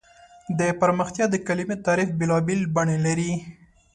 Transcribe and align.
د 0.59 0.61
پرمختیا 0.81 1.25
د 1.29 1.35
کلیمې 1.47 1.75
تعریف 1.85 2.09
بېلابېل 2.19 2.61
بڼې 2.75 2.97
لري. 3.05 3.31